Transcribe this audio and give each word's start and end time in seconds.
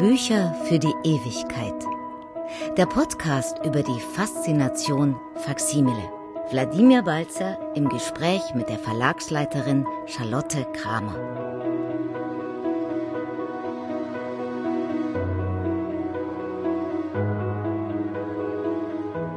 Bücher 0.00 0.54
für 0.64 0.78
die 0.78 0.94
Ewigkeit. 1.04 1.74
Der 2.78 2.86
Podcast 2.86 3.58
über 3.66 3.82
die 3.82 4.00
Faszination 4.14 5.14
Faksimile. 5.34 6.10
Wladimir 6.50 7.02
Balzer 7.02 7.58
im 7.74 7.86
Gespräch 7.90 8.40
mit 8.54 8.70
der 8.70 8.78
Verlagsleiterin 8.78 9.86
Charlotte 10.06 10.64
Kramer. 10.72 11.16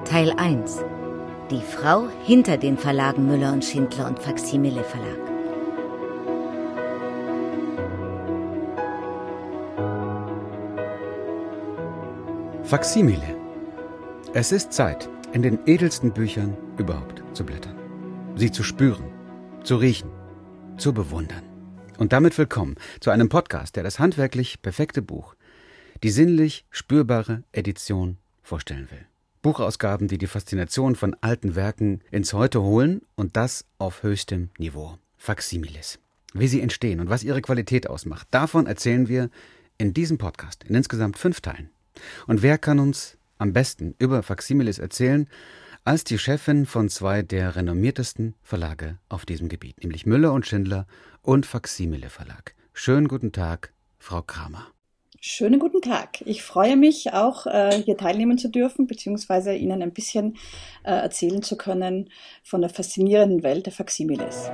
Teil 0.06 0.32
1. 0.38 0.80
Die 1.52 1.60
Frau 1.60 2.08
hinter 2.24 2.56
den 2.56 2.78
Verlagen 2.78 3.28
Müller 3.28 3.52
und 3.52 3.66
Schindler 3.66 4.08
und 4.08 4.18
Faksimile 4.18 4.86
Verlag. 4.86 5.33
Faksimile. 12.74 13.38
Es 14.34 14.52
ist 14.52 14.74
Zeit, 14.74 15.08
in 15.32 15.44
den 15.44 15.60
edelsten 15.68 16.12
Büchern 16.12 16.58
überhaupt 16.80 17.24
zu 17.34 17.46
blättern. 17.46 17.78
Sie 18.36 18.52
zu 18.52 18.64
spüren, 18.64 19.12
zu 19.64 19.76
riechen, 19.76 20.10
zu 20.78 20.92
bewundern. 20.92 21.44
Und 22.00 22.14
damit 22.14 22.36
willkommen 22.36 22.74
zu 23.00 23.12
einem 23.12 23.30
Podcast, 23.30 23.76
der 23.76 23.84
das 23.84 24.00
handwerklich 24.00 24.64
perfekte 24.64 25.04
Buch, 25.04 25.36
die 26.02 26.10
sinnlich 26.10 26.66
spürbare 26.72 27.44
Edition 27.52 28.18
vorstellen 28.42 28.90
will. 28.90 29.06
Buchausgaben, 29.44 30.08
die 30.08 30.18
die 30.18 30.26
Faszination 30.26 30.96
von 30.96 31.16
alten 31.22 31.56
Werken 31.56 32.02
ins 32.10 32.34
Heute 32.34 32.64
holen 32.64 33.04
und 33.14 33.38
das 33.38 33.66
auf 33.78 34.02
höchstem 34.02 34.50
Niveau. 34.58 34.98
Faximiles. 35.20 36.00
Wie 36.34 36.48
sie 36.48 36.62
entstehen 36.62 37.02
und 37.02 37.12
was 37.12 37.24
ihre 37.24 37.44
Qualität 37.44 37.88
ausmacht, 37.88 38.28
davon 38.32 38.66
erzählen 38.66 39.08
wir 39.08 39.30
in 39.78 39.94
diesem 39.94 40.18
Podcast 40.18 40.64
in 40.64 40.74
insgesamt 40.74 41.20
fünf 41.20 41.40
Teilen. 41.40 41.70
Und 42.28 42.42
wer 42.42 42.58
kann 42.58 42.80
uns 42.80 43.18
am 43.38 43.54
besten 43.54 43.96
über 44.00 44.24
Faximiles 44.24 44.80
erzählen, 44.80 45.28
als 45.86 46.04
die 46.04 46.18
Chefin 46.18 46.66
von 46.66 46.88
zwei 46.90 47.22
der 47.22 47.56
renommiertesten 47.56 48.36
Verlage 48.42 49.00
auf 49.10 49.26
diesem 49.26 49.50
Gebiet, 49.50 49.84
nämlich 49.84 50.06
Müller 50.06 50.32
und 50.32 50.48
Schindler 50.48 50.88
und 51.22 51.46
Faximile 51.46 52.10
Verlag. 52.10 52.56
Schönen 52.74 53.08
guten 53.08 53.32
Tag, 53.32 53.74
Frau 54.00 54.22
Kramer. 54.22 54.68
Schönen 55.26 55.60
guten 55.60 55.82
Tag. 55.82 56.22
Ich 56.26 56.44
freue 56.44 56.76
mich 56.76 57.14
auch, 57.14 57.46
äh, 57.46 57.82
hier 57.82 57.96
teilnehmen 57.96 58.38
zu 58.38 58.50
dürfen, 58.50 58.88
beziehungsweise 58.88 59.54
Ihnen 59.54 59.82
ein 59.82 59.94
bisschen 59.94 60.36
äh, 60.84 60.92
erzählen 60.92 61.42
zu 61.42 61.56
können 61.56 62.10
von 62.44 62.60
der 62.60 62.70
faszinierenden 62.70 63.42
Welt 63.42 63.66
der 63.66 63.74
Faximiles. 63.74 64.52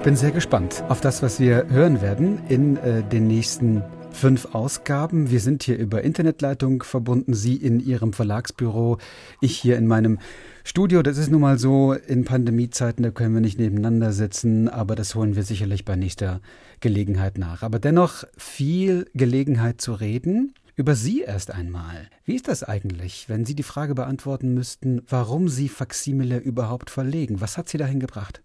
Ich 0.00 0.04
bin 0.04 0.16
sehr 0.16 0.30
gespannt 0.30 0.82
auf 0.88 1.02
das, 1.02 1.22
was 1.22 1.38
wir 1.40 1.66
hören 1.68 2.00
werden 2.00 2.40
in 2.48 2.78
äh, 2.78 3.02
den 3.02 3.26
nächsten 3.26 3.84
fünf 4.10 4.54
Ausgaben. 4.54 5.30
Wir 5.30 5.40
sind 5.40 5.62
hier 5.62 5.76
über 5.76 6.00
Internetleitung 6.00 6.82
verbunden, 6.82 7.34
Sie 7.34 7.56
in 7.56 7.80
Ihrem 7.80 8.14
Verlagsbüro, 8.14 8.96
ich 9.42 9.58
hier 9.58 9.76
in 9.76 9.86
meinem 9.86 10.18
Studio. 10.64 11.02
Das 11.02 11.18
ist 11.18 11.30
nun 11.30 11.42
mal 11.42 11.58
so, 11.58 11.92
in 11.92 12.24
Pandemiezeiten, 12.24 13.02
da 13.02 13.10
können 13.10 13.34
wir 13.34 13.42
nicht 13.42 13.58
nebeneinander 13.58 14.14
sitzen, 14.14 14.70
aber 14.70 14.96
das 14.96 15.14
holen 15.14 15.36
wir 15.36 15.42
sicherlich 15.42 15.84
bei 15.84 15.96
nächster 15.96 16.40
Gelegenheit 16.80 17.36
nach. 17.36 17.62
Aber 17.62 17.78
dennoch 17.78 18.24
viel 18.38 19.06
Gelegenheit 19.12 19.82
zu 19.82 19.92
reden. 19.92 20.54
Über 20.76 20.94
Sie 20.94 21.20
erst 21.20 21.50
einmal. 21.50 22.08
Wie 22.24 22.36
ist 22.36 22.48
das 22.48 22.62
eigentlich, 22.62 23.28
wenn 23.28 23.44
Sie 23.44 23.54
die 23.54 23.62
Frage 23.62 23.94
beantworten 23.94 24.54
müssten, 24.54 25.02
warum 25.10 25.50
Sie 25.50 25.68
Faximile 25.68 26.38
überhaupt 26.38 26.88
verlegen? 26.88 27.42
Was 27.42 27.58
hat 27.58 27.68
Sie 27.68 27.76
dahin 27.76 28.00
gebracht? 28.00 28.40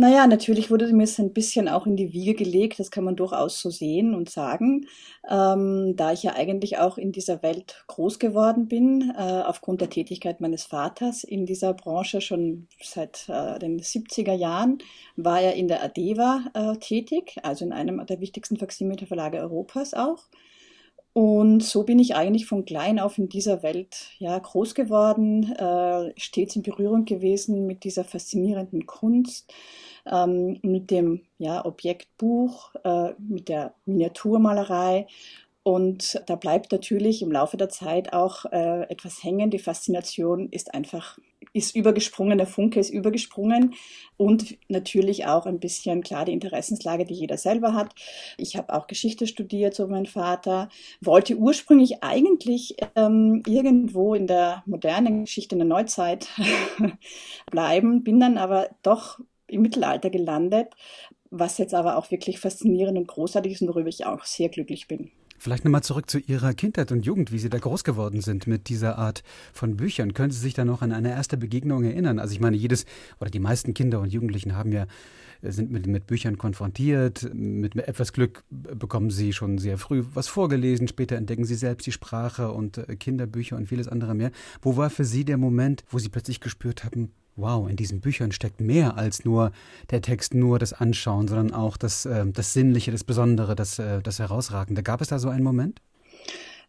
Naja, 0.00 0.28
natürlich 0.28 0.70
wurde 0.70 0.92
mir 0.92 1.02
es 1.02 1.18
ein 1.18 1.32
bisschen 1.32 1.66
auch 1.68 1.84
in 1.84 1.96
die 1.96 2.12
Wiege 2.12 2.34
gelegt, 2.34 2.78
das 2.78 2.92
kann 2.92 3.02
man 3.02 3.16
durchaus 3.16 3.60
so 3.60 3.68
sehen 3.68 4.14
und 4.14 4.30
sagen, 4.30 4.86
ähm, 5.28 5.94
da 5.96 6.12
ich 6.12 6.22
ja 6.22 6.34
eigentlich 6.36 6.78
auch 6.78 6.98
in 6.98 7.10
dieser 7.10 7.42
Welt 7.42 7.82
groß 7.88 8.20
geworden 8.20 8.68
bin, 8.68 9.12
äh, 9.18 9.42
aufgrund 9.44 9.80
der 9.80 9.90
Tätigkeit 9.90 10.40
meines 10.40 10.62
Vaters 10.62 11.24
in 11.24 11.46
dieser 11.46 11.74
Branche 11.74 12.20
schon 12.20 12.68
seit 12.80 13.28
äh, 13.28 13.58
den 13.58 13.80
70er 13.80 14.34
Jahren, 14.34 14.78
war 15.16 15.40
er 15.40 15.54
in 15.54 15.66
der 15.66 15.82
ADEVA 15.82 16.44
äh, 16.54 16.76
tätig, 16.76 17.34
also 17.42 17.64
in 17.64 17.72
einem 17.72 18.06
der 18.06 18.20
wichtigsten 18.20 18.56
Faximilverlage 18.56 19.38
Europas 19.38 19.94
auch. 19.94 20.28
Und 21.18 21.64
so 21.64 21.82
bin 21.82 21.98
ich 21.98 22.14
eigentlich 22.14 22.46
von 22.46 22.64
klein 22.64 23.00
auf 23.00 23.18
in 23.18 23.28
dieser 23.28 23.64
Welt 23.64 24.12
ja, 24.20 24.38
groß 24.38 24.76
geworden, 24.76 25.52
äh, 25.52 26.12
stets 26.16 26.54
in 26.54 26.62
Berührung 26.62 27.06
gewesen 27.06 27.66
mit 27.66 27.82
dieser 27.82 28.04
faszinierenden 28.04 28.86
Kunst, 28.86 29.52
ähm, 30.06 30.60
mit 30.62 30.92
dem 30.92 31.22
ja, 31.38 31.64
Objektbuch, 31.64 32.72
äh, 32.84 33.14
mit 33.18 33.48
der 33.48 33.74
Miniaturmalerei. 33.84 35.08
Und 35.64 36.22
da 36.26 36.36
bleibt 36.36 36.70
natürlich 36.70 37.20
im 37.20 37.32
Laufe 37.32 37.56
der 37.56 37.68
Zeit 37.68 38.12
auch 38.12 38.44
äh, 38.52 38.82
etwas 38.88 39.24
hängen. 39.24 39.50
Die 39.50 39.58
Faszination 39.58 40.48
ist 40.50 40.72
einfach, 40.72 41.18
ist 41.52 41.74
übergesprungen, 41.74 42.38
der 42.38 42.46
Funke 42.46 42.80
ist 42.80 42.90
übergesprungen 42.90 43.74
und 44.16 44.58
natürlich 44.68 45.26
auch 45.26 45.46
ein 45.46 45.60
bisschen 45.60 46.02
klar 46.02 46.24
die 46.24 46.32
Interessenslage, 46.32 47.04
die 47.04 47.14
jeder 47.14 47.36
selber 47.36 47.74
hat. 47.74 47.94
Ich 48.36 48.56
habe 48.56 48.74
auch 48.74 48.86
Geschichte 48.86 49.26
studiert, 49.26 49.74
so 49.74 49.86
mein 49.86 50.06
Vater, 50.06 50.68
wollte 51.00 51.36
ursprünglich 51.36 52.02
eigentlich 52.02 52.76
ähm, 52.96 53.42
irgendwo 53.46 54.14
in 54.14 54.26
der 54.26 54.62
modernen 54.66 55.24
Geschichte, 55.24 55.54
in 55.54 55.60
der 55.60 55.68
Neuzeit 55.68 56.28
bleiben, 57.50 58.02
bin 58.02 58.20
dann 58.20 58.38
aber 58.38 58.70
doch 58.82 59.20
im 59.46 59.62
Mittelalter 59.62 60.10
gelandet, 60.10 60.74
was 61.30 61.58
jetzt 61.58 61.74
aber 61.74 61.96
auch 61.96 62.10
wirklich 62.10 62.38
faszinierend 62.38 62.98
und 62.98 63.08
großartig 63.08 63.52
ist 63.52 63.62
und 63.62 63.68
worüber 63.68 63.88
ich 63.88 64.06
auch 64.06 64.24
sehr 64.24 64.48
glücklich 64.48 64.88
bin. 64.88 65.10
Vielleicht 65.38 65.64
nochmal 65.64 65.82
zurück 65.82 66.10
zu 66.10 66.18
Ihrer 66.18 66.52
Kindheit 66.52 66.90
und 66.90 67.06
Jugend, 67.06 67.30
wie 67.30 67.38
Sie 67.38 67.48
da 67.48 67.58
groß 67.58 67.84
geworden 67.84 68.20
sind 68.20 68.46
mit 68.46 68.68
dieser 68.68 68.98
Art 68.98 69.22
von 69.52 69.76
Büchern. 69.76 70.12
Können 70.12 70.32
Sie 70.32 70.40
sich 70.40 70.54
da 70.54 70.64
noch 70.64 70.82
an 70.82 70.92
eine 70.92 71.10
erste 71.10 71.36
Begegnung 71.36 71.84
erinnern? 71.84 72.18
Also 72.18 72.34
ich 72.34 72.40
meine, 72.40 72.56
jedes 72.56 72.86
oder 73.20 73.30
die 73.30 73.38
meisten 73.38 73.72
Kinder 73.72 74.00
und 74.00 74.12
Jugendlichen 74.12 74.56
haben 74.56 74.72
ja 74.72 74.86
äh, 75.42 75.52
sind 75.52 75.70
mit, 75.70 75.86
mit 75.86 76.06
Büchern 76.06 76.38
konfrontiert. 76.38 77.32
Mit 77.32 77.76
etwas 77.76 78.12
Glück 78.12 78.42
bekommen 78.50 79.10
sie 79.10 79.32
schon 79.32 79.58
sehr 79.58 79.78
früh 79.78 80.04
was 80.14 80.28
vorgelesen. 80.28 80.88
Später 80.88 81.16
entdecken 81.16 81.44
sie 81.44 81.54
selbst 81.54 81.86
die 81.86 81.92
Sprache 81.92 82.50
und 82.50 82.78
äh, 82.78 82.96
Kinderbücher 82.96 83.56
und 83.56 83.68
vieles 83.68 83.88
andere 83.88 84.14
mehr. 84.14 84.32
Wo 84.60 84.76
war 84.76 84.90
für 84.90 85.04
Sie 85.04 85.24
der 85.24 85.38
Moment, 85.38 85.84
wo 85.88 85.98
Sie 85.98 86.08
plötzlich 86.08 86.40
gespürt 86.40 86.84
haben, 86.84 87.12
wow, 87.38 87.68
in 87.68 87.76
diesen 87.76 88.00
Büchern 88.00 88.32
steckt 88.32 88.60
mehr 88.60 88.96
als 88.96 89.24
nur 89.24 89.52
der 89.90 90.02
Text, 90.02 90.34
nur 90.34 90.58
das 90.58 90.72
Anschauen, 90.72 91.28
sondern 91.28 91.52
auch 91.52 91.76
das, 91.76 92.04
äh, 92.04 92.26
das 92.26 92.52
Sinnliche, 92.52 92.90
das 92.90 93.04
Besondere, 93.04 93.54
das, 93.54 93.78
äh, 93.78 94.02
das 94.02 94.18
Herausragende. 94.18 94.82
Gab 94.82 95.00
es 95.00 95.08
da 95.08 95.18
so 95.18 95.28
einen 95.28 95.44
Moment? 95.44 95.80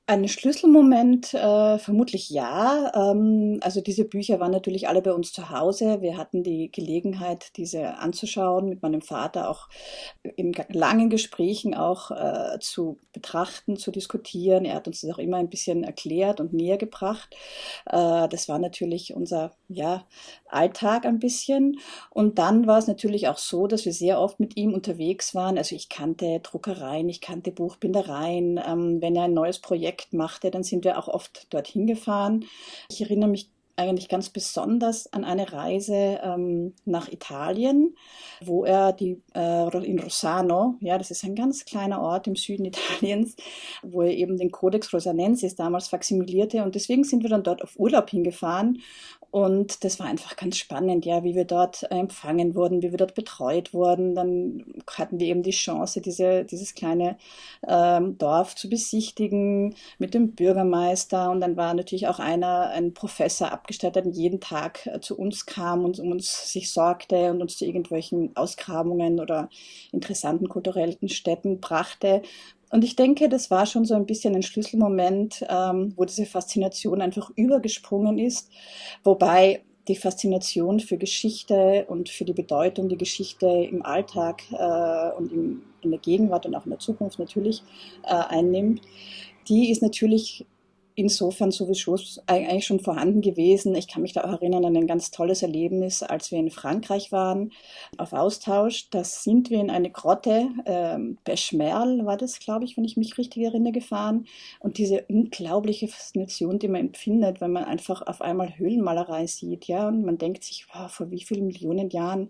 Ein 0.09 0.27
Schlüsselmoment 0.27 1.35
äh, 1.35 1.77
vermutlich 1.77 2.31
ja. 2.31 2.91
Ähm, 2.95 3.59
also 3.61 3.79
diese 3.79 4.05
Bücher 4.05 4.39
waren 4.39 4.49
natürlich 4.49 4.87
alle 4.87 5.03
bei 5.03 5.13
uns 5.13 5.31
zu 5.31 5.51
Hause. 5.51 6.01
Wir 6.01 6.17
hatten 6.17 6.41
die 6.41 6.71
Gelegenheit, 6.71 7.55
diese 7.57 7.99
anzuschauen, 7.99 8.69
mit 8.69 8.81
meinem 8.81 9.03
Vater 9.03 9.51
auch 9.51 9.69
in 10.35 10.55
langen 10.69 11.11
Gesprächen 11.11 11.75
auch 11.75 12.09
äh, 12.09 12.57
zu 12.59 12.97
betrachten, 13.13 13.77
zu 13.77 13.91
diskutieren. 13.91 14.65
Er 14.65 14.77
hat 14.77 14.87
uns 14.87 15.01
das 15.01 15.11
auch 15.11 15.19
immer 15.19 15.37
ein 15.37 15.51
bisschen 15.51 15.83
erklärt 15.83 16.39
und 16.39 16.53
näher 16.53 16.79
gebracht. 16.79 17.35
Äh, 17.85 18.27
das 18.29 18.49
war 18.49 18.57
natürlich 18.57 19.13
unser 19.13 19.51
ja, 19.67 20.07
Alltag 20.47 21.05
ein 21.05 21.19
bisschen. 21.19 21.79
Und 22.09 22.39
dann 22.39 22.65
war 22.65 22.79
es 22.79 22.87
natürlich 22.87 23.27
auch 23.27 23.37
so, 23.37 23.67
dass 23.67 23.85
wir 23.85 23.93
sehr 23.93 24.19
oft 24.19 24.39
mit 24.39 24.57
ihm 24.57 24.73
unterwegs 24.73 25.35
waren. 25.35 25.59
Also 25.59 25.75
ich 25.75 25.87
kannte 25.87 26.39
Druckereien, 26.39 27.09
ich 27.09 27.21
kannte 27.21 27.51
Buchbindereien. 27.51 28.59
Ähm, 28.67 29.03
wenn 29.03 29.15
er 29.15 29.25
ein 29.25 29.35
neues 29.35 29.59
Projekt 29.59 29.98
Projekt 29.99 30.13
machte, 30.13 30.51
dann 30.51 30.63
sind 30.63 30.85
wir 30.85 30.97
auch 30.97 31.07
oft 31.07 31.53
dorthin 31.53 31.87
gefahren. 31.87 32.45
Ich 32.89 33.01
erinnere 33.01 33.29
mich 33.29 33.49
eigentlich 33.75 34.09
ganz 34.09 34.29
besonders 34.29 35.11
an 35.13 35.23
eine 35.23 35.53
Reise 35.53 36.19
ähm, 36.21 36.73
nach 36.83 37.07
Italien, 37.07 37.95
wo 38.41 38.65
er 38.65 38.91
die 38.91 39.21
äh, 39.33 39.85
in 39.85 39.99
Rossano, 39.99 40.75
ja, 40.81 40.97
das 40.97 41.11
ist 41.11 41.23
ein 41.23 41.33
ganz 41.33 41.63
kleiner 41.63 42.01
Ort 42.01 42.27
im 42.27 42.35
Süden 42.35 42.65
Italiens, 42.65 43.37
wo 43.81 44.01
er 44.01 44.11
eben 44.11 44.35
den 44.35 44.51
Codex 44.51 44.93
Rosanensis 44.93 45.55
damals 45.55 45.87
faksimilierte 45.87 46.61
und 46.61 46.75
deswegen 46.75 47.05
sind 47.05 47.23
wir 47.23 47.29
dann 47.29 47.43
dort 47.43 47.63
auf 47.63 47.79
Urlaub 47.79 48.09
hingefahren 48.09 48.81
und 49.31 49.83
das 49.83 49.99
war 49.99 50.07
einfach 50.07 50.35
ganz 50.35 50.57
spannend, 50.57 51.05
ja, 51.05 51.23
wie 51.23 51.35
wir 51.35 51.45
dort 51.45 51.83
empfangen 51.91 52.55
wurden, 52.55 52.81
wie 52.81 52.89
wir 52.89 52.97
dort 52.97 53.13
betreut 53.13 53.73
wurden. 53.75 54.15
Dann 54.15 54.65
hatten 54.91 55.19
wir 55.19 55.27
eben 55.27 55.43
die 55.43 55.51
Chance, 55.51 56.01
diese, 56.01 56.45
dieses 56.45 56.73
kleine 56.73 57.15
ähm, 57.67 58.17
Dorf 58.17 58.55
zu 58.55 58.69
besichtigen 58.69 59.75
mit 59.99 60.15
dem 60.15 60.33
Bürgermeister. 60.33 61.29
Und 61.29 61.41
dann 61.41 61.57
war 61.57 61.75
natürlich 61.75 62.07
auch 62.07 62.17
einer, 62.17 62.69
ein 62.69 62.95
Professor 62.95 63.51
abgestattet, 63.51 64.05
der 64.05 64.13
jeden 64.13 64.39
Tag 64.39 64.87
äh, 64.87 64.99
zu 64.99 65.15
uns 65.17 65.45
kam 65.45 65.85
und 65.85 65.99
um 65.99 66.11
uns 66.11 66.51
sich 66.51 66.71
sorgte 66.71 67.29
und 67.29 67.41
uns 67.41 67.57
zu 67.57 67.65
irgendwelchen 67.65 68.35
Ausgrabungen 68.35 69.19
oder 69.19 69.49
interessanten 69.91 70.49
kulturellen 70.49 71.07
Städten 71.07 71.59
brachte. 71.59 72.23
Und 72.69 72.83
ich 72.83 72.95
denke, 72.95 73.29
das 73.29 73.49
war 73.49 73.65
schon 73.65 73.85
so 73.85 73.95
ein 73.95 74.05
bisschen 74.05 74.35
ein 74.35 74.43
Schlüsselmoment, 74.43 75.45
ähm, 75.49 75.93
wo 75.95 76.05
diese 76.05 76.25
Faszination 76.25 77.01
einfach 77.01 77.31
übergesprungen 77.35 78.19
ist. 78.19 78.51
Wobei 79.03 79.63
die 79.87 79.95
Faszination 79.95 80.79
für 80.79 80.97
Geschichte 80.97 81.85
und 81.87 82.09
für 82.09 82.25
die 82.25 82.33
Bedeutung, 82.33 82.89
die 82.89 82.97
Geschichte 82.97 83.47
im 83.47 83.83
Alltag 83.83 84.43
äh, 84.51 85.11
und 85.17 85.31
im, 85.31 85.63
in 85.81 85.89
der 85.89 85.99
Gegenwart 85.99 86.45
und 86.45 86.55
auch 86.55 86.65
in 86.65 86.69
der 86.69 86.79
Zukunft 86.79 87.17
natürlich 87.17 87.63
äh, 88.03 88.13
einnimmt, 88.13 88.81
die 89.47 89.71
ist 89.71 89.81
natürlich 89.81 90.45
insofern 90.99 91.51
sowieso 91.51 91.97
eigentlich 92.27 92.65
schon 92.65 92.81
vorhanden 92.81 93.21
gewesen. 93.21 93.73
Ich 93.73 93.87
kann 93.87 94.01
mich 94.01 94.13
da 94.13 94.25
auch 94.25 94.33
erinnern 94.33 94.65
an 94.65 94.75
ein 94.75 94.87
ganz 94.87 95.11
tolles 95.11 95.41
Erlebnis, 95.41 96.03
als 96.03 96.31
wir 96.31 96.39
in 96.39 96.51
Frankreich 96.51 97.11
waren 97.11 97.51
auf 97.97 98.11
Austausch. 98.11 98.89
Da 98.89 99.03
sind 99.03 99.49
wir 99.49 99.59
in 99.59 99.69
eine 99.69 99.89
Grotte, 99.89 100.49
ähm, 100.65 101.17
Beschmerl 101.23 102.05
war 102.05 102.17
das, 102.17 102.39
glaube 102.39 102.65
ich, 102.65 102.75
wenn 102.75 102.83
ich 102.83 102.97
mich 102.97 103.17
richtig 103.17 103.43
erinnere, 103.43 103.71
gefahren. 103.71 104.25
Und 104.59 104.77
diese 104.77 105.05
unglaubliche 105.07 105.87
Faszination, 105.87 106.59
die 106.59 106.67
man 106.67 106.81
empfindet, 106.81 107.39
wenn 107.39 107.51
man 107.51 107.63
einfach 107.63 108.01
auf 108.05 108.21
einmal 108.21 108.57
Höhlenmalerei 108.57 109.25
sieht, 109.25 109.65
ja, 109.65 109.87
und 109.87 110.03
man 110.03 110.17
denkt 110.17 110.43
sich, 110.43 110.67
wow, 110.73 110.91
vor 110.91 111.09
wie 111.11 111.23
vielen 111.23 111.47
Millionen 111.47 111.89
Jahren, 111.89 112.29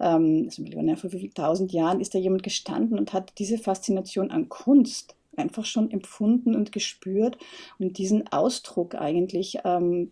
ähm, 0.00 0.44
also 0.46 0.62
Millionen, 0.62 0.96
vor 0.96 1.12
wie 1.12 1.18
vielen 1.18 1.34
tausend 1.34 1.72
Jahren 1.72 2.00
ist 2.00 2.14
da 2.14 2.18
jemand 2.18 2.42
gestanden 2.42 2.98
und 2.98 3.12
hat 3.12 3.32
diese 3.38 3.58
Faszination 3.58 4.30
an 4.30 4.48
Kunst 4.48 5.16
einfach 5.38 5.64
schon 5.64 5.90
empfunden 5.90 6.54
und 6.54 6.72
gespürt 6.72 7.38
und 7.78 7.98
diesen 7.98 8.28
Ausdruck 8.28 8.94
eigentlich, 8.94 9.58
ähm, 9.64 10.10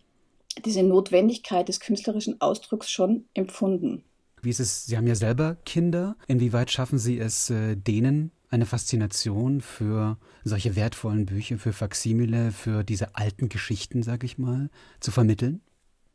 diese 0.63 0.83
Notwendigkeit 0.83 1.67
des 1.67 1.79
künstlerischen 1.79 2.39
Ausdrucks 2.39 2.89
schon 2.89 3.25
empfunden. 3.33 4.03
Wie 4.41 4.49
ist 4.49 4.59
es, 4.59 4.85
Sie 4.85 4.95
haben 4.95 5.07
ja 5.07 5.15
selber 5.15 5.57
Kinder, 5.65 6.15
inwieweit 6.27 6.71
schaffen 6.71 6.99
Sie 6.99 7.19
es, 7.19 7.49
äh, 7.49 7.75
denen 7.75 8.31
eine 8.49 8.65
Faszination 8.65 9.61
für 9.61 10.17
solche 10.43 10.75
wertvollen 10.75 11.25
Bücher, 11.25 11.57
für 11.57 11.73
Faximile, 11.73 12.51
für 12.51 12.83
diese 12.83 13.15
alten 13.15 13.49
Geschichten, 13.49 14.03
sag 14.03 14.23
ich 14.23 14.37
mal, 14.37 14.69
zu 14.99 15.11
vermitteln? 15.11 15.61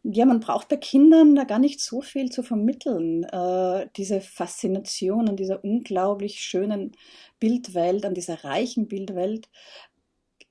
Ja, 0.02 0.24
man 0.24 0.40
braucht 0.40 0.68
bei 0.68 0.76
Kindern 0.78 1.34
da 1.34 1.44
gar 1.44 1.58
nicht 1.58 1.80
so 1.80 2.00
viel 2.00 2.30
zu 2.30 2.42
vermitteln. 2.42 3.24
Äh, 3.24 3.88
diese 3.96 4.20
Faszination 4.22 5.28
an 5.28 5.36
dieser 5.36 5.62
unglaublich 5.62 6.40
schönen 6.40 6.92
Bildwelt, 7.38 8.06
an 8.06 8.14
dieser 8.14 8.42
reichen 8.44 8.88
Bildwelt, 8.88 9.48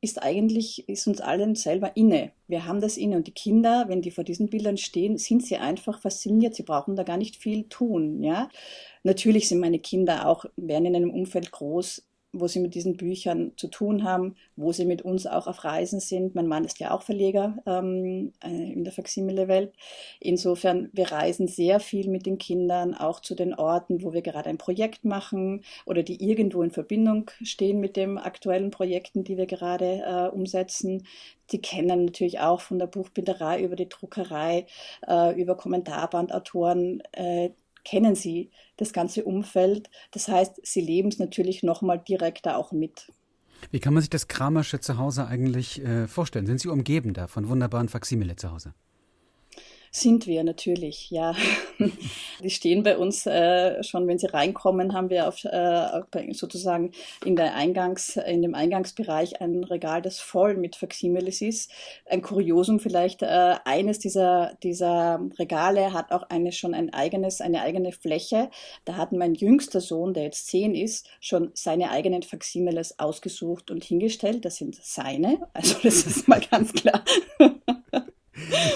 ist 0.01 0.21
eigentlich, 0.21 0.87
ist 0.87 1.07
uns 1.07 1.19
allen 1.19 1.55
selber 1.55 1.97
inne. 1.97 2.31
Wir 2.47 2.65
haben 2.65 2.79
das 2.79 2.95
inne 2.95 3.17
und 3.17 3.27
die 3.27 3.33
Kinder, 3.33 3.85
wenn 3.89 4.01
die 4.01 4.11
vor 4.11 4.23
diesen 4.23 4.49
Bildern 4.49 4.77
stehen, 4.77 5.17
sind 5.17 5.45
sie 5.45 5.57
einfach 5.57 5.99
fasziniert. 5.99 6.55
Sie 6.55 6.63
brauchen 6.63 6.95
da 6.95 7.03
gar 7.03 7.17
nicht 7.17 7.35
viel 7.35 7.65
tun, 7.67 8.23
ja. 8.23 8.49
Natürlich 9.03 9.49
sind 9.49 9.59
meine 9.59 9.79
Kinder 9.79 10.27
auch, 10.27 10.45
werden 10.55 10.85
in 10.85 10.95
einem 10.95 11.11
Umfeld 11.11 11.51
groß, 11.51 12.07
wo 12.31 12.47
sie 12.47 12.59
mit 12.59 12.75
diesen 12.75 12.95
Büchern 12.95 13.53
zu 13.57 13.67
tun 13.67 14.03
haben, 14.03 14.35
wo 14.55 14.71
sie 14.71 14.85
mit 14.85 15.01
uns 15.01 15.25
auch 15.25 15.47
auf 15.47 15.63
Reisen 15.63 15.99
sind. 15.99 16.35
Mein 16.35 16.47
Mann 16.47 16.63
ist 16.63 16.79
ja 16.79 16.91
auch 16.91 17.01
Verleger 17.01 17.57
ähm, 17.65 18.33
äh, 18.43 18.71
in 18.71 18.83
der 18.83 18.93
Faximile-Welt. 18.93 19.73
Insofern, 20.19 20.89
wir 20.93 21.11
reisen 21.11 21.47
sehr 21.47 21.79
viel 21.79 22.07
mit 22.09 22.25
den 22.25 22.37
Kindern, 22.37 22.93
auch 22.93 23.19
zu 23.19 23.33
den 23.33 23.55
Orten, 23.55 24.03
wo 24.03 24.13
wir 24.13 24.21
gerade 24.21 24.49
ein 24.49 24.59
Projekt 24.59 25.05
machen 25.05 25.63
oder 25.85 26.03
die 26.03 26.23
irgendwo 26.23 26.61
in 26.61 26.71
Verbindung 26.71 27.31
stehen 27.43 27.79
mit 27.79 27.95
den 27.95 28.17
aktuellen 28.17 28.69
Projekten, 28.69 29.23
die 29.23 29.37
wir 29.37 29.47
gerade 29.47 30.03
äh, 30.05 30.35
umsetzen. 30.35 31.07
Die 31.51 31.61
kennen 31.61 32.05
natürlich 32.05 32.39
auch 32.39 32.61
von 32.61 32.77
der 32.77 32.87
Buchbinderei 32.87 33.63
über 33.63 33.75
die 33.75 33.89
Druckerei, 33.89 34.67
äh, 35.07 35.39
über 35.41 35.57
Kommentarbandautoren, 35.57 37.01
äh, 37.13 37.49
kennen 37.83 38.15
sie 38.15 38.51
das 38.77 38.93
ganze 38.93 39.23
Umfeld. 39.23 39.89
Das 40.11 40.27
heißt, 40.27 40.59
sie 40.63 40.81
leben 40.81 41.09
es 41.09 41.19
natürlich 41.19 41.63
nochmal 41.63 41.99
direkter 41.99 42.57
auch 42.57 42.71
mit. 42.71 43.11
Wie 43.71 43.79
kann 43.79 43.93
man 43.93 44.01
sich 44.01 44.09
das 44.09 44.27
Kramersche 44.27 44.79
zu 44.79 44.97
Hause 44.97 45.27
eigentlich 45.27 45.83
äh, 45.83 46.07
vorstellen? 46.07 46.45
Sind 46.45 46.61
Sie 46.61 46.69
umgeben 46.69 47.13
da 47.13 47.27
von 47.27 47.49
wunderbaren 47.49 47.89
Faximile 47.89 48.35
zu 48.35 48.51
Hause? 48.51 48.73
Sind 49.91 50.27
wir 50.27 50.43
natürlich, 50.43 51.09
ja. 51.09 51.35
Die 52.43 52.49
stehen 52.49 52.83
bei 52.83 52.97
uns 52.97 53.25
äh, 53.25 53.81
schon, 53.83 54.07
wenn 54.07 54.19
sie 54.19 54.27
reinkommen, 54.27 54.93
haben 54.93 55.09
wir 55.09 55.27
auf, 55.27 55.43
äh, 55.45 56.33
sozusagen 56.33 56.91
in, 57.23 57.35
der 57.35 57.55
Eingangs, 57.55 58.17
in 58.17 58.41
dem 58.41 58.53
Eingangsbereich 58.53 59.41
ein 59.41 59.63
Regal, 59.63 60.01
das 60.01 60.19
voll 60.19 60.57
mit 60.57 60.75
Faximiles 60.75 61.41
ist. 61.41 61.71
Ein 62.05 62.21
Kuriosum 62.21 62.79
vielleicht, 62.79 63.21
äh, 63.21 63.55
eines 63.63 63.99
dieser, 63.99 64.53
dieser 64.61 65.21
Regale 65.37 65.93
hat 65.93 66.11
auch 66.11 66.23
eine, 66.23 66.51
schon 66.51 66.73
ein 66.73 66.93
eigenes, 66.93 67.41
eine 67.41 67.61
eigene 67.61 67.91
Fläche. 67.91 68.49
Da 68.85 68.97
hat 68.97 69.11
mein 69.11 69.33
jüngster 69.35 69.79
Sohn, 69.79 70.13
der 70.13 70.23
jetzt 70.23 70.47
zehn 70.47 70.75
ist, 70.75 71.07
schon 71.21 71.51
seine 71.53 71.91
eigenen 71.91 72.23
Faximiles 72.23 72.99
ausgesucht 72.99 73.71
und 73.71 73.83
hingestellt. 73.83 74.43
Das 74.43 74.57
sind 74.57 74.75
seine, 74.81 75.47
also 75.53 75.75
das 75.81 76.05
ist 76.05 76.27
mal 76.27 76.41
ganz 76.41 76.73
klar. 76.73 77.03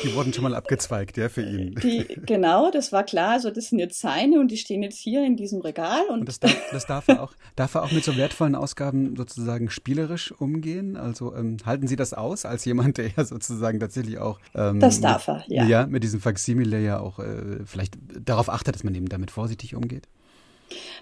Die 0.03 0.13
wurden 0.13 0.33
schon 0.33 0.43
mal 0.43 0.55
abgezweigt, 0.55 1.17
ja, 1.17 1.29
für 1.29 1.43
ihn. 1.43 1.75
Die, 1.81 2.05
genau, 2.25 2.71
das 2.71 2.91
war 2.91 3.03
klar. 3.03 3.31
Also 3.31 3.49
das 3.49 3.69
sind 3.69 3.79
jetzt 3.79 3.99
seine 3.99 4.39
und 4.39 4.49
die 4.49 4.57
stehen 4.57 4.83
jetzt 4.83 4.99
hier 4.99 5.25
in 5.25 5.37
diesem 5.37 5.61
Regal. 5.61 6.03
Und, 6.09 6.21
und 6.21 6.29
das, 6.29 6.39
darf, 6.39 6.55
das 6.71 6.85
darf, 6.85 7.07
er 7.07 7.23
auch, 7.23 7.33
darf 7.55 7.75
er 7.75 7.83
auch 7.83 7.91
mit 7.91 8.03
so 8.03 8.15
wertvollen 8.17 8.55
Ausgaben 8.55 9.15
sozusagen 9.15 9.69
spielerisch 9.69 10.31
umgehen? 10.31 10.97
Also 10.97 11.33
ähm, 11.35 11.57
halten 11.65 11.87
Sie 11.87 11.95
das 11.95 12.13
aus 12.13 12.45
als 12.45 12.65
jemand, 12.65 12.97
der 12.97 13.09
ja 13.15 13.25
sozusagen 13.25 13.79
tatsächlich 13.79 14.17
auch 14.17 14.39
ähm, 14.55 14.79
Das 14.79 15.01
darf 15.01 15.27
er, 15.27 15.43
ja. 15.47 15.65
Ja, 15.65 15.87
mit 15.87 16.03
diesem 16.03 16.19
Faksimile 16.19 16.79
ja 16.79 16.99
auch 16.99 17.19
äh, 17.19 17.65
vielleicht 17.65 17.97
darauf 18.21 18.49
achtet, 18.49 18.75
dass 18.75 18.83
man 18.83 18.95
eben 18.95 19.09
damit 19.09 19.31
vorsichtig 19.31 19.75
umgeht? 19.75 20.07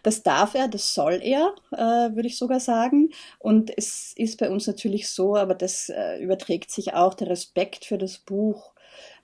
Das 0.03 0.23
darf 0.23 0.55
er, 0.55 0.67
das 0.67 0.93
soll 0.93 1.19
er, 1.21 1.53
äh, 1.71 2.15
würde 2.15 2.27
ich 2.27 2.37
sogar 2.37 2.59
sagen. 2.59 3.09
Und 3.39 3.71
es 3.75 4.13
ist 4.15 4.39
bei 4.39 4.49
uns 4.49 4.67
natürlich 4.67 5.09
so, 5.09 5.35
aber 5.35 5.55
das 5.55 5.89
äh, 5.89 6.17
überträgt 6.21 6.71
sich 6.71 6.93
auch, 6.93 7.13
der 7.13 7.29
Respekt 7.29 7.85
für 7.85 7.97
das 7.97 8.17
Buch 8.17 8.73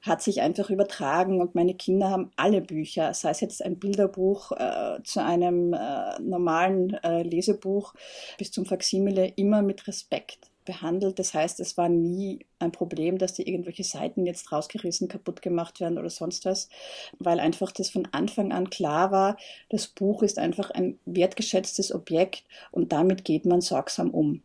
hat 0.02 0.22
sich 0.22 0.42
einfach 0.42 0.70
übertragen 0.70 1.42
und 1.42 1.56
meine 1.56 1.74
Kinder 1.74 2.10
haben 2.10 2.32
alle 2.36 2.62
Bücher, 2.62 3.14
sei 3.14 3.32
es 3.32 3.42
jetzt 3.42 3.64
ein 3.64 3.78
Bilderbuch 3.78 4.52
äh, 4.54 5.02
zu 5.04 5.24
einem 5.24 5.74
äh, 5.74 6.20
normalen 6.20 6.94
äh, 7.04 7.24
Lesebuch 7.24 7.94
bis 8.38 8.52
zum 8.52 8.66
Faximile, 8.66 9.28
immer 9.36 9.62
mit 9.62 9.88
Respekt 9.88 10.50
behandelt. 10.68 11.18
Das 11.18 11.34
heißt, 11.34 11.60
es 11.62 11.78
war 11.78 11.90
nie 11.90 12.46
ein 12.60 12.72
Problem, 12.72 13.18
dass 13.18 13.34
die 13.34 13.50
irgendwelche 13.50 13.84
Seiten 13.84 14.26
jetzt 14.26 14.52
rausgerissen, 14.52 15.08
kaputt 15.08 15.42
gemacht 15.42 15.80
werden 15.80 15.98
oder 15.98 16.12
sonst 16.12 16.46
was, 16.46 16.70
weil 17.18 17.40
einfach 17.40 17.72
das 17.72 17.90
von 17.90 18.08
Anfang 18.12 18.52
an 18.52 18.70
klar 18.70 19.12
war, 19.12 19.38
das 19.70 19.88
Buch 19.88 20.22
ist 20.22 20.38
einfach 20.38 20.70
ein 20.70 21.00
wertgeschätztes 21.06 21.92
Objekt 21.94 22.44
und 22.72 22.92
damit 22.92 23.24
geht 23.24 23.46
man 23.46 23.62
sorgsam 23.62 24.12
um. 24.12 24.44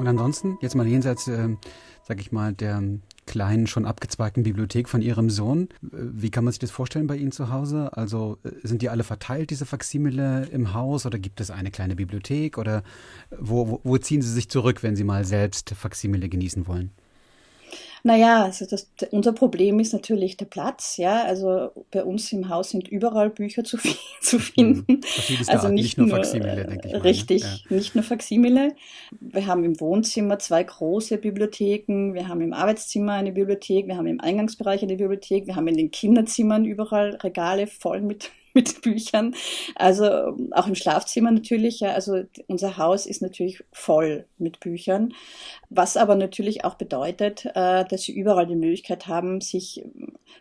Und 0.00 0.08
ansonsten, 0.08 0.56
jetzt 0.62 0.74
mal 0.74 0.86
jenseits, 0.86 1.28
äh, 1.28 1.48
sag 2.02 2.20
ich 2.20 2.32
mal, 2.32 2.54
der 2.54 2.82
kleinen, 3.26 3.66
schon 3.66 3.84
abgezweigten 3.84 4.42
Bibliothek 4.42 4.88
von 4.88 5.02
Ihrem 5.02 5.28
Sohn. 5.30 5.68
Wie 5.82 6.30
kann 6.30 6.42
man 6.42 6.52
sich 6.52 6.58
das 6.58 6.70
vorstellen 6.70 7.06
bei 7.06 7.16
Ihnen 7.16 7.32
zu 7.32 7.50
Hause? 7.50 7.96
Also 7.96 8.38
äh, 8.42 8.50
sind 8.66 8.80
die 8.80 8.88
alle 8.88 9.04
verteilt, 9.04 9.50
diese 9.50 9.66
Faximile 9.66 10.46
im 10.46 10.72
Haus, 10.72 11.04
oder 11.04 11.18
gibt 11.18 11.40
es 11.40 11.50
eine 11.50 11.70
kleine 11.70 11.96
Bibliothek? 11.96 12.56
Oder 12.56 12.82
wo, 13.38 13.80
wo, 13.84 13.98
ziehen 13.98 14.22
Sie 14.22 14.32
sich 14.32 14.48
zurück, 14.48 14.82
wenn 14.82 14.96
Sie 14.96 15.04
mal 15.04 15.24
selbst 15.24 15.70
Faximile 15.70 16.28
genießen 16.28 16.66
wollen? 16.66 16.90
Naja, 18.02 18.44
also 18.44 18.66
das, 18.66 18.90
unser 19.10 19.32
Problem 19.32 19.78
ist 19.78 19.92
natürlich 19.92 20.36
der 20.36 20.46
Platz. 20.46 20.96
Ja, 20.96 21.22
also 21.24 21.70
bei 21.90 22.04
uns 22.04 22.32
im 22.32 22.48
Haus 22.48 22.70
sind 22.70 22.88
überall 22.88 23.30
Bücher 23.30 23.64
zu, 23.64 23.78
zu 24.20 24.38
finden. 24.38 25.00
Also 25.46 25.68
nicht, 25.68 25.82
nicht 25.84 25.98
nur, 25.98 26.06
nur 26.08 26.16
Faximile, 26.16 26.64
denke 26.66 26.88
ich. 26.88 26.92
Mal, 26.92 26.98
ne? 26.98 27.04
richtig, 27.04 27.42
ja. 27.42 27.76
nicht 27.76 27.94
nur 27.94 28.04
Faximile. 28.04 28.74
Wir 29.20 29.46
haben 29.46 29.64
im 29.64 29.80
Wohnzimmer 29.80 30.38
zwei 30.38 30.62
große 30.62 31.18
Bibliotheken. 31.18 32.14
Wir 32.14 32.28
haben 32.28 32.40
im 32.40 32.52
Arbeitszimmer 32.52 33.12
eine 33.14 33.32
Bibliothek. 33.32 33.86
Wir 33.86 33.96
haben 33.96 34.06
im 34.06 34.20
Eingangsbereich 34.20 34.82
eine 34.82 34.96
Bibliothek. 34.96 35.46
Wir 35.46 35.56
haben 35.56 35.68
in 35.68 35.76
den 35.76 35.90
Kinderzimmern 35.90 36.64
überall 36.64 37.16
Regale 37.16 37.66
voll 37.66 38.00
mit 38.00 38.30
mit 38.54 38.82
Büchern. 38.82 39.34
Also 39.74 40.36
auch 40.52 40.66
im 40.66 40.74
Schlafzimmer 40.74 41.30
natürlich. 41.30 41.80
Ja, 41.80 41.92
also 41.92 42.22
unser 42.48 42.76
Haus 42.76 43.06
ist 43.06 43.22
natürlich 43.22 43.62
voll 43.72 44.26
mit 44.38 44.60
Büchern. 44.60 45.14
Was 45.68 45.96
aber 45.96 46.16
natürlich 46.16 46.64
auch 46.64 46.74
bedeutet, 46.74 47.46
äh, 47.54 47.84
dass 47.84 48.02
sie 48.02 48.12
überall 48.12 48.46
die 48.46 48.56
Möglichkeit 48.56 49.06
haben, 49.06 49.40
sich, 49.40 49.84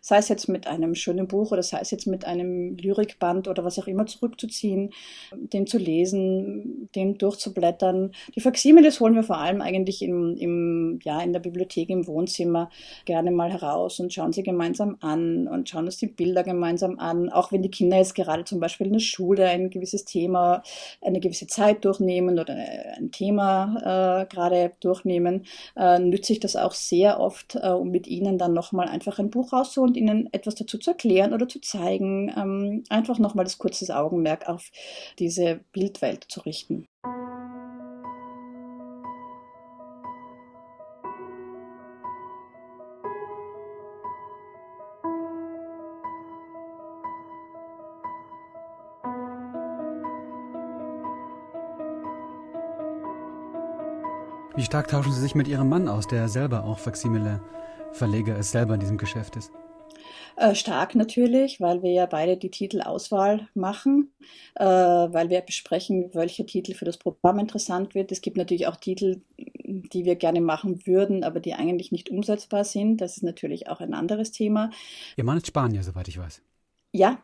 sei 0.01 0.17
es 0.17 0.29
jetzt 0.29 0.47
mit 0.47 0.65
einem 0.67 0.95
schönen 0.95 1.27
Buch 1.27 1.51
oder 1.51 1.61
sei 1.61 1.79
es 1.81 1.91
jetzt 1.91 2.07
mit 2.07 2.25
einem 2.25 2.77
Lyrikband 2.77 3.47
oder 3.47 3.63
was 3.63 3.77
auch 3.77 3.87
immer 3.87 4.07
zurückzuziehen, 4.07 4.91
den 5.31 5.67
zu 5.67 5.77
lesen, 5.77 6.89
den 6.95 7.17
durchzublättern. 7.17 8.11
Die 8.35 8.41
Faximiles 8.41 8.99
holen 8.99 9.15
wir 9.15 9.23
vor 9.23 9.37
allem 9.37 9.61
eigentlich 9.61 10.01
im, 10.01 10.35
im, 10.37 10.99
ja, 11.03 11.21
in 11.21 11.33
der 11.33 11.39
Bibliothek, 11.39 11.89
im 11.89 12.07
Wohnzimmer 12.07 12.69
gerne 13.05 13.31
mal 13.31 13.51
heraus 13.51 13.99
und 13.99 14.13
schauen 14.13 14.33
sie 14.33 14.43
gemeinsam 14.43 14.97
an 15.01 15.47
und 15.47 15.69
schauen 15.69 15.85
uns 15.85 15.97
die 15.97 16.07
Bilder 16.07 16.43
gemeinsam 16.43 16.97
an, 16.97 17.29
auch 17.29 17.51
wenn 17.51 17.61
die 17.61 17.71
Kinder 17.71 17.98
jetzt 17.99 18.15
gerade 18.15 18.43
zum 18.43 18.59
Beispiel 18.59 18.87
in 18.87 18.93
der 18.93 18.99
Schule 18.99 19.45
ein 19.45 19.69
gewisses 19.69 20.05
Thema, 20.05 20.63
eine 21.01 21.19
gewisse 21.19 21.47
Zeit 21.47 21.85
durchnehmen 21.85 22.39
oder 22.39 22.55
ein 22.55 23.11
Thema 23.11 24.23
äh, 24.23 24.25
gerade 24.25 24.73
durchnehmen, 24.79 25.45
äh, 25.75 25.99
nütze 25.99 26.33
ich 26.33 26.39
das 26.39 26.55
auch 26.55 26.73
sehr 26.73 27.19
oft, 27.19 27.55
äh, 27.55 27.69
um 27.69 27.89
mit 27.89 28.07
ihnen 28.07 28.37
dann 28.37 28.53
nochmal 28.53 28.87
einfach 28.87 29.19
ein 29.19 29.29
Buch 29.29 29.53
rauszuholen 29.53 29.91
und 29.91 29.97
ihnen 29.97 30.29
etwas 30.33 30.55
dazu 30.55 30.77
zu 30.77 30.91
erklären 30.91 31.33
oder 31.33 31.47
zu 31.47 31.61
zeigen. 31.61 32.33
Ähm, 32.35 32.83
einfach 32.89 33.19
nochmal 33.19 33.45
das 33.45 33.57
kurze 33.57 33.95
Augenmerk 33.95 34.47
auf 34.49 34.71
diese 35.19 35.59
Bildwelt 35.71 36.25
zu 36.29 36.41
richten. 36.41 36.85
Wie 54.59 54.65
stark 54.65 54.89
tauschen 54.89 55.13
Sie 55.13 55.21
sich 55.21 55.35
mit 55.35 55.47
Ihrem 55.47 55.69
Mann 55.69 55.87
aus, 55.87 56.05
der 56.05 56.27
selber 56.27 56.65
auch 56.65 56.79
Faximile-Verleger 56.79 58.37
ist, 58.37 58.51
selber 58.51 58.73
in 58.73 58.81
diesem 58.81 58.97
Geschäft 58.97 59.37
ist? 59.37 59.53
Äh, 60.35 60.53
stark 60.53 60.95
natürlich, 60.95 61.61
weil 61.61 61.81
wir 61.81 61.93
ja 61.93 62.05
beide 62.07 62.35
die 62.35 62.51
Titelauswahl 62.51 63.47
machen, 63.53 64.11
äh, 64.55 64.65
weil 64.65 65.29
wir 65.29 65.39
besprechen, 65.39 66.13
welcher 66.13 66.45
Titel 66.45 66.73
für 66.73 66.83
das 66.83 66.97
Programm 66.97 67.39
interessant 67.39 67.95
wird. 67.95 68.11
Es 68.11 68.19
gibt 68.19 68.35
natürlich 68.35 68.67
auch 68.67 68.75
Titel, 68.75 69.21
die 69.37 70.03
wir 70.03 70.17
gerne 70.17 70.41
machen 70.41 70.85
würden, 70.85 71.23
aber 71.23 71.39
die 71.39 71.53
eigentlich 71.53 71.93
nicht 71.93 72.09
umsetzbar 72.09 72.65
sind. 72.65 72.99
Das 72.99 73.15
ist 73.15 73.23
natürlich 73.23 73.69
auch 73.69 73.79
ein 73.79 73.93
anderes 73.93 74.31
Thema. 74.31 74.71
Ihr 75.15 75.23
Mann 75.23 75.37
ist 75.37 75.47
Spanier, 75.47 75.83
soweit 75.83 76.09
ich 76.09 76.19
weiß. 76.19 76.41
Ja, 76.91 77.19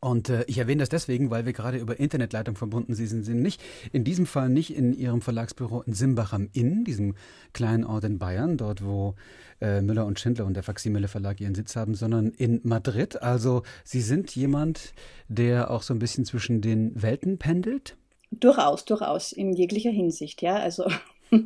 und 0.00 0.28
äh, 0.28 0.44
ich 0.46 0.58
erwähne 0.58 0.80
das 0.80 0.88
deswegen, 0.88 1.30
weil 1.30 1.46
wir 1.46 1.52
gerade 1.52 1.78
über 1.78 1.98
Internetleitung 1.98 2.56
verbunden 2.56 2.94
sind. 2.94 3.08
Sie 3.08 3.22
sind 3.22 3.42
nicht, 3.42 3.60
in 3.92 4.04
diesem 4.04 4.26
Fall 4.26 4.48
nicht 4.48 4.74
in 4.74 4.92
Ihrem 4.92 5.20
Verlagsbüro 5.20 5.82
in 5.82 5.94
Simbach 5.94 6.32
am 6.32 6.48
Inn, 6.52 6.84
diesem 6.84 7.14
kleinen 7.52 7.84
Ort 7.84 8.04
in 8.04 8.18
Bayern, 8.18 8.56
dort 8.56 8.84
wo 8.84 9.14
äh, 9.60 9.80
Müller 9.80 10.06
und 10.06 10.20
Schindler 10.20 10.46
und 10.46 10.54
der 10.54 10.62
Faximile 10.62 11.08
Verlag 11.08 11.40
ihren 11.40 11.54
Sitz 11.54 11.74
haben, 11.74 11.94
sondern 11.94 12.28
in 12.30 12.60
Madrid. 12.62 13.22
Also 13.22 13.62
Sie 13.84 14.00
sind 14.00 14.34
jemand, 14.36 14.92
der 15.28 15.70
auch 15.70 15.82
so 15.82 15.94
ein 15.94 15.98
bisschen 15.98 16.24
zwischen 16.24 16.60
den 16.60 17.00
Welten 17.00 17.38
pendelt? 17.38 17.96
Durchaus, 18.30 18.84
durchaus, 18.84 19.32
in 19.32 19.52
jeglicher 19.52 19.90
Hinsicht, 19.90 20.42
ja. 20.42 20.56
Also 20.56 20.84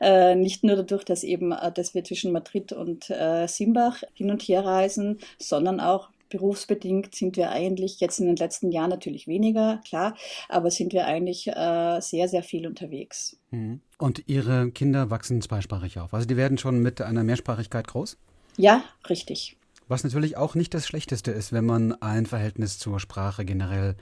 Äh, 0.00 0.34
nicht 0.34 0.64
nur 0.64 0.76
dadurch, 0.76 1.04
dass 1.04 1.22
eben, 1.22 1.52
äh, 1.52 1.72
dass 1.72 1.94
wir 1.94 2.04
zwischen 2.04 2.32
Madrid 2.32 2.72
und 2.72 3.08
äh, 3.10 3.46
Simbach 3.46 4.02
hin 4.14 4.30
und 4.30 4.42
her 4.42 4.64
reisen, 4.64 5.18
sondern 5.38 5.80
auch 5.80 6.10
berufsbedingt 6.32 7.14
sind 7.14 7.36
wir 7.36 7.50
eigentlich 7.50 8.00
jetzt 8.00 8.18
in 8.18 8.26
den 8.26 8.36
letzten 8.36 8.72
Jahren 8.72 8.90
natürlich 8.90 9.28
weniger, 9.28 9.80
klar, 9.86 10.16
aber 10.48 10.70
sind 10.70 10.92
wir 10.92 11.06
eigentlich 11.06 11.46
äh, 11.46 12.00
sehr, 12.00 12.28
sehr 12.28 12.42
viel 12.42 12.66
unterwegs. 12.66 13.36
Mhm. 13.50 13.80
Und 13.98 14.24
Ihre 14.26 14.70
Kinder 14.70 15.10
wachsen 15.10 15.40
zweisprachig 15.42 16.00
auf. 16.00 16.14
Also 16.14 16.26
die 16.26 16.36
werden 16.36 16.58
schon 16.58 16.80
mit 16.80 17.00
einer 17.00 17.22
Mehrsprachigkeit 17.22 17.86
groß? 17.86 18.16
Ja, 18.56 18.82
richtig. 19.08 19.56
Was 19.88 20.04
natürlich 20.04 20.36
auch 20.36 20.54
nicht 20.54 20.72
das 20.74 20.86
Schlechteste 20.86 21.30
ist, 21.30 21.52
wenn 21.52 21.66
man 21.66 21.92
ein 22.00 22.26
Verhältnis 22.26 22.78
zur 22.78 22.98
Sprache 22.98 23.44
generell 23.44 23.94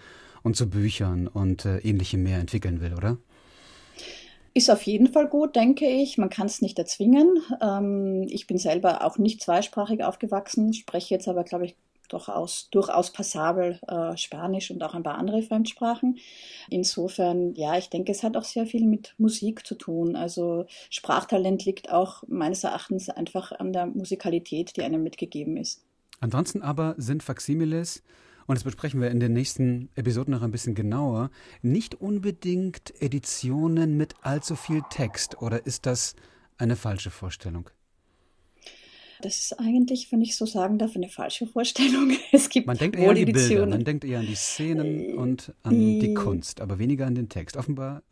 und 0.42 0.56
zu 0.56 0.70
Büchern 0.70 1.26
und 1.26 1.64
äh, 1.64 1.78
ähnlichem 1.78 2.22
mehr 2.22 2.38
entwickeln 2.38 2.80
will, 2.80 2.94
oder? 2.94 3.18
Ist 4.52 4.70
auf 4.70 4.82
jeden 4.82 5.12
Fall 5.12 5.28
gut, 5.28 5.54
denke 5.54 5.87
ich. 5.87 6.18
Man 6.18 6.28
kann 6.28 6.46
es 6.46 6.60
nicht 6.60 6.78
erzwingen. 6.78 7.42
Ähm, 7.62 8.26
ich 8.28 8.46
bin 8.46 8.58
selber 8.58 9.04
auch 9.04 9.18
nicht 9.18 9.42
zweisprachig 9.42 10.02
aufgewachsen, 10.02 10.72
spreche 10.72 11.14
jetzt 11.14 11.28
aber, 11.28 11.44
glaube 11.44 11.66
ich, 11.66 11.76
durchaus, 12.12 12.69
durchaus 12.71 13.12
passabel 13.12 13.79
äh, 13.87 14.17
Spanisch 14.17 14.71
und 14.71 14.83
auch 14.83 14.95
ein 14.95 15.02
paar 15.02 15.19
andere 15.19 15.43
Fremdsprachen. 15.43 16.19
Insofern, 16.69 17.55
ja, 17.55 17.76
ich 17.79 17.90
denke, 17.90 18.12
es 18.12 18.23
hat 18.23 18.37
auch 18.37 18.45
sehr 18.45 18.67
viel 18.67 18.85
mit 18.85 19.14
Musik 19.19 19.67
zu 19.67 19.75
tun. 19.75 20.17
Also 20.17 20.67
Sprachtalent 20.90 21.64
liegt 21.64 21.90
auch 21.90 22.23
meines 22.29 22.64
Erachtens 22.64 23.09
einfach 23.09 23.52
an 23.52 23.73
der 23.73 23.87
Musikalität, 23.87 24.76
die 24.76 24.83
einem 24.83 25.02
mitgegeben 25.02 25.57
ist. 25.57 25.83
Ansonsten 26.21 26.62
aber 26.62 26.95
sind 26.99 27.23
Faximiles 27.23 28.02
und 28.47 28.57
das 28.57 28.64
besprechen 28.64 29.00
wir 29.00 29.11
in 29.11 29.21
den 29.21 29.33
nächsten 29.33 29.88
Episoden 29.95 30.33
noch 30.33 30.43
ein 30.43 30.50
bisschen 30.50 30.75
genauer, 30.75 31.31
nicht 31.62 31.95
unbedingt 31.95 32.93
Editionen 33.00 33.97
mit 33.97 34.14
allzu 34.23 34.57
viel 34.57 34.83
Text 34.90 35.40
oder 35.40 35.67
ist 35.67 35.87
das 35.87 36.17
eine 36.59 36.76
falsche 36.76 37.11
Vorstellung? 37.11 37.71
Das 39.20 39.36
ist 39.36 39.60
eigentlich, 39.60 40.10
wenn 40.12 40.20
ich 40.20 40.36
so 40.36 40.46
sagen 40.46 40.78
darf, 40.78 40.96
eine 40.96 41.08
falsche 41.08 41.46
Vorstellung. 41.46 42.16
Es 42.32 42.48
gibt 42.48 42.66
man 42.66 42.76
denkt 42.76 42.96
eher 42.96 43.10
an 43.10 43.16
die 43.16 43.24
Bilder, 43.24 43.66
man 43.66 43.84
denkt 43.84 44.04
eher 44.04 44.20
an 44.20 44.26
die 44.26 44.34
Szenen 44.34 45.00
äh, 45.00 45.12
und 45.14 45.52
an 45.62 45.74
die 45.74 46.14
Kunst, 46.14 46.60
aber 46.60 46.78
weniger 46.78 47.06
an 47.06 47.14
den 47.14 47.28
Text. 47.28 47.56
Offenbar 47.56 48.02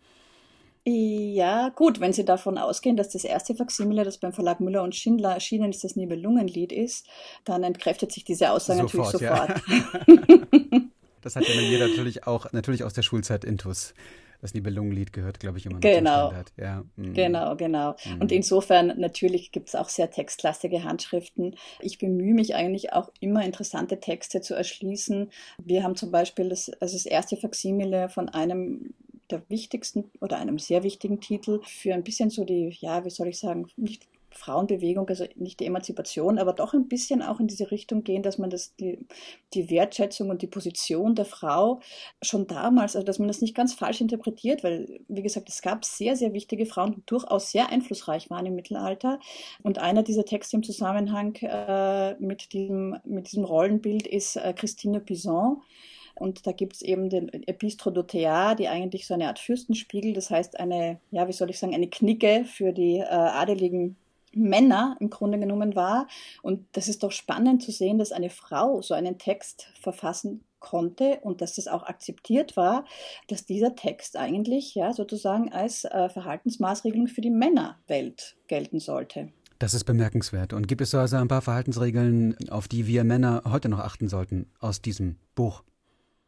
ja, 0.91 1.69
gut, 1.69 2.01
wenn 2.01 2.15
Sie 2.15 2.25
davon 2.25 2.57
ausgehen, 2.57 2.97
dass 2.97 3.11
das 3.11 3.25
erste 3.25 3.55
Faksimile, 3.55 4.05
das 4.05 4.19
beim 4.19 4.33
Verlag 4.33 4.61
Müller 4.61 4.83
und 4.83 4.95
Schindler 4.95 5.35
erschienen 5.35 5.71
ist, 5.71 5.85
das 5.85 5.97
Nibelungenlied 5.97 6.73
ist, 6.73 7.07
dann 7.45 7.63
entkräftet 7.63 8.11
sich 8.11 8.25
diese 8.25 8.51
Aussage 8.51 8.83
sofort, 8.89 9.21
natürlich 9.21 9.29
sofort. 9.29 9.63
Ja. 10.09 10.79
das 11.21 11.37
hat 11.37 11.47
ja 11.47 11.61
jeder 11.61 11.89
natürlich 11.89 12.27
auch, 12.27 12.53
natürlich 12.53 12.85
aus 12.85 12.95
der 12.95 13.03
Schulzeit 13.03 13.45
Intus 13.45 13.93
das 14.41 14.55
Nibelungenlied 14.55 15.13
gehört, 15.13 15.41
glaube 15.41 15.59
ich, 15.59 15.67
immer 15.67 15.77
noch 15.77 15.81
genau. 15.81 16.33
Ja. 16.57 16.85
Mhm. 16.97 17.15
Genau, 17.15 17.57
genau. 17.57 17.97
Mhm. 18.05 18.21
Und 18.21 18.33
insofern 18.33 18.95
natürlich 18.99 19.53
gibt 19.53 19.69
es 19.69 19.75
auch 19.75 19.89
sehr 19.89 20.11
textlastige 20.11 20.85
Handschriften. 20.85 21.57
Ich 21.81 21.99
bemühe 21.99 22.35
mich 22.35 22.55
eigentlich 22.55 22.93
auch 22.93 23.11
immer 23.21 23.45
interessante 23.45 24.01
Texte 24.01 24.41
zu 24.41 24.55
erschließen. 24.55 25.31
Wir 25.65 25.83
haben 25.83 25.97
zum 25.97 26.11
Beispiel 26.11 26.49
das, 26.49 26.71
also 26.81 26.95
das 26.95 27.07
erste 27.07 27.37
Faksimile 27.37 28.09
von 28.09 28.29
einem 28.29 28.95
der 29.31 29.43
wichtigsten 29.49 30.11
oder 30.21 30.39
einem 30.39 30.59
sehr 30.59 30.83
wichtigen 30.83 31.21
Titel 31.21 31.61
für 31.65 31.93
ein 31.95 32.05
bisschen 32.05 32.31
so 32.31 32.45
die, 32.45 32.75
ja, 32.81 33.05
wie 33.05 33.11
soll 33.11 33.29
ich 33.29 33.39
sagen, 33.39 33.67
nicht 33.77 34.09
Frauenbewegung, 34.31 35.09
also 35.09 35.25
nicht 35.37 35.61
die 35.61 35.67
Emanzipation, 35.67 36.39
aber 36.39 36.53
doch 36.53 36.75
ein 36.75 36.89
bisschen 36.89 37.23
auch 37.23 37.41
in 37.41 37.47
diese 37.47 37.71
Richtung 37.71 38.05
gehen, 38.05 38.23
dass 38.23 38.39
man 38.39 38.51
das, 38.51 38.75
die, 38.77 39.07
die 39.55 39.71
Wertschätzung 39.71 40.31
und 40.31 40.43
die 40.43 40.47
Position 40.47 41.15
der 41.15 41.25
Frau 41.25 41.81
schon 42.23 42.47
damals, 42.47 42.95
also 42.95 43.07
dass 43.07 43.19
man 43.19 43.29
das 43.29 43.41
nicht 43.41 43.55
ganz 43.55 43.75
falsch 43.75 44.01
interpretiert, 44.01 44.63
weil, 44.65 45.01
wie 45.09 45.23
gesagt, 45.23 45.49
es 45.49 45.63
gab 45.63 45.85
sehr, 45.85 46.17
sehr 46.17 46.33
wichtige 46.33 46.67
Frauen, 46.67 46.93
die 46.93 47.03
durchaus 47.07 47.51
sehr 47.51 47.71
einflussreich 47.71 48.31
waren 48.31 48.47
im 48.47 48.55
Mittelalter. 48.55 49.19
Und 49.63 49.79
einer 49.79 50.03
dieser 50.03 50.25
Texte 50.25 50.57
im 50.57 50.63
Zusammenhang 50.63 51.35
äh, 51.37 52.15
mit, 52.19 52.53
diesem, 52.53 52.99
mit 53.05 53.31
diesem 53.31 53.45
Rollenbild 53.45 54.07
ist 54.07 54.37
äh, 54.37 54.53
Christine 54.53 55.01
Pison 55.01 55.63
und 56.19 56.47
da 56.47 56.53
gibt 56.53 56.75
es 56.75 56.83
eben 56.83 57.11
den 57.11 57.29
Epistro 57.47 57.91
Dotea, 57.91 58.57
die 58.57 58.69
eigentlich 58.69 59.07
so 59.07 59.15
eine 59.15 59.29
Art 59.29 59.39
Fürstenspiegel, 59.39 60.13
das 60.13 60.31
heißt 60.31 60.59
eine, 60.59 61.01
ja, 61.13 61.29
wie 61.29 61.33
soll 61.33 61.51
ich 61.51 61.59
sagen, 61.59 61.75
eine 61.75 61.89
Knicke 61.89 62.45
für 62.45 62.73
die 62.73 62.99
äh, 62.99 63.05
adeligen 63.05 63.97
Männer 64.39 64.97
im 65.01 65.11
Grunde 65.11 65.39
genommen 65.39 65.75
war. 65.75 66.07
Und 66.43 66.67
das 66.73 66.89
ist 66.89 67.03
doch 67.03 67.13
spannend 67.13 67.63
zu 67.63 67.73
sehen, 67.73 67.99
dass 67.99 68.13
eine 68.13 68.31
Frau 68.31 68.83
so 68.83 68.95
einen 68.95 69.19
Text 69.19 69.69
verfassen 69.81 70.45
konnte 70.61 71.21
und 71.23 71.41
dass 71.41 71.55
das 71.55 71.69
auch 71.69 71.85
akzeptiert 71.85 72.57
war, 72.57 72.85
dass 73.29 73.47
dieser 73.47 73.75
Text 73.75 74.17
eigentlich 74.17 74.75
ja 74.75 74.93
sozusagen 74.93 75.53
als 75.53 75.85
äh, 75.85 76.09
Verhaltensmaßregelung 76.09 77.07
für 77.07 77.21
die 77.21 77.31
Männerwelt 77.31 78.37
gelten 78.49 78.81
sollte. 78.81 79.29
Das 79.59 79.75
ist 79.75 79.85
bemerkenswert. 79.85 80.53
Und 80.53 80.69
gibt 80.69 80.81
es 80.81 80.95
also 80.95 81.17
ein 81.17 81.29
paar 81.29 81.43
Verhaltensregeln, 81.43 82.37
auf 82.51 82.69
die 82.69 82.87
wir 82.87 83.05
Männer 83.05 83.43
heute 83.45 83.69
noch 83.69 83.81
achten 83.81 84.09
sollten 84.09 84.47
aus 84.61 84.83
diesem 84.83 85.17
Buch? 85.35 85.63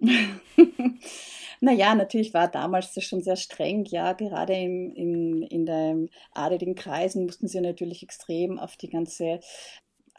Naja, 1.62 1.94
natürlich 1.94 2.32
war 2.32 2.48
damals 2.48 2.94
das 2.94 3.04
schon 3.04 3.22
sehr 3.22 3.36
streng. 3.36 3.84
Ja, 3.86 4.12
gerade 4.14 4.54
im, 4.54 4.94
im, 4.94 5.42
in 5.42 5.66
den 5.66 6.10
adeligen 6.32 6.74
Kreisen 6.74 7.24
mussten 7.26 7.48
sie 7.48 7.60
natürlich 7.60 8.02
extrem 8.02 8.58
auf 8.58 8.76
die 8.76 8.88
ganze 8.88 9.40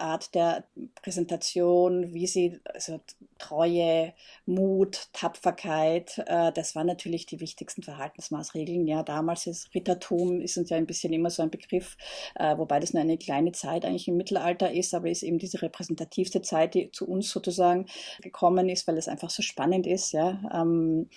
Art 0.02 0.36
der 0.36 0.66
Präsentation, 1.02 2.14
wie 2.14 2.28
sie, 2.28 2.60
also 2.74 3.00
Treue, 3.38 4.14
Mut, 4.46 5.08
Tapferkeit, 5.14 6.22
äh, 6.28 6.52
das 6.52 6.76
waren 6.76 6.88
natürlich 6.88 7.26
die 7.26 7.40
wichtigsten 7.40 7.84
Verhaltensmaßregeln. 7.84 8.88
Ja, 8.88 9.04
damals 9.04 9.48
ist 9.48 9.74
Rittertum, 9.74 10.42
ist 10.42 10.58
uns 10.58 10.70
ja 10.70 10.78
ein 10.78 10.86
bisschen 10.86 11.14
immer 11.14 11.30
so 11.30 11.42
ein 11.42 11.50
Begriff, 11.50 11.98
äh, 12.36 12.58
wobei 12.58 12.80
das 12.80 12.94
nur 12.94 13.02
eine 13.02 13.18
kleine 13.18 13.52
Zeit 13.52 13.86
eigentlich 13.86 14.08
im 14.08 14.18
Mittelalter 14.18 14.72
ist, 14.72 14.94
aber 14.94 15.10
ist 15.10 15.24
eben 15.24 15.40
diese 15.40 15.62
repräsentativste 15.62 16.42
Zeit, 16.42 16.74
die 16.76 16.92
zu 16.92 17.08
uns 17.08 17.32
sozusagen 17.32 17.86
gekommen 18.22 18.70
ist, 18.70 18.88
weil 18.88 18.98
es 18.98 19.08
einfach 19.08 19.30
so 19.30 19.42
spannend 19.42 19.88
ist. 19.88 20.12
Ja, 20.12 20.42
ähm, 20.54 21.10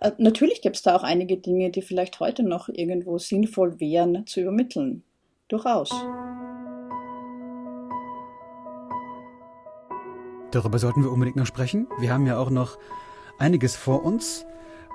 äh, 0.00 0.12
natürlich 0.18 0.62
gibt 0.62 0.76
es 0.76 0.82
da 0.82 0.96
auch 0.96 1.02
einige 1.02 1.36
Dinge, 1.36 1.70
die 1.70 1.82
vielleicht 1.82 2.20
heute 2.20 2.42
noch 2.42 2.68
irgendwo 2.68 3.18
sinnvoll 3.18 3.78
wären 3.80 4.26
zu 4.26 4.40
übermitteln. 4.40 5.04
Durchaus. 5.48 5.90
Darüber 10.50 10.78
sollten 10.78 11.02
wir 11.02 11.12
unbedingt 11.12 11.36
noch 11.36 11.46
sprechen. 11.46 11.88
Wir 12.00 12.10
haben 12.10 12.26
ja 12.26 12.38
auch 12.38 12.48
noch 12.48 12.78
einiges 13.38 13.76
vor 13.76 14.02
uns. 14.02 14.46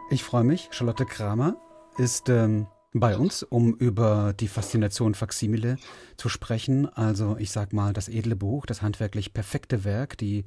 Ich 0.10 0.24
freue 0.24 0.44
mich. 0.44 0.70
Charlotte 0.72 1.06
Kramer 1.06 1.58
ist 1.98 2.28
ähm, 2.30 2.66
bei 2.92 3.16
uns, 3.18 3.44
um 3.44 3.76
über 3.76 4.34
die 4.34 4.48
Faszination 4.48 5.14
Faximile 5.14 5.78
zu 6.18 6.28
sprechen. 6.28 6.88
Also 6.88 7.38
ich 7.38 7.52
sag 7.52 7.72
mal, 7.72 7.94
das 7.94 8.10
edle 8.10 8.36
Buch, 8.36 8.66
das 8.66 8.82
handwerklich 8.82 9.36
perfekte 9.36 9.84
Werk, 9.84 10.18
die 10.18 10.46